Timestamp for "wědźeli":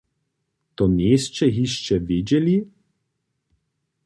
2.07-2.57